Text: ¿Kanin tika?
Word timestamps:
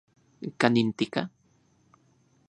¿Kanin 0.61 0.89
tika? 0.97 1.23